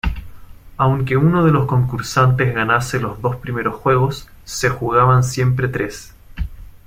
[0.77, 6.15] Aunque uno de los concursantes ganase los dos primeros juegos, se jugaban siempre tres.